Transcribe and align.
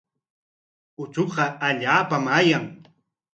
Uchuqa 1.01 1.45
allaapam 1.67 2.25
ayan. 2.39 2.65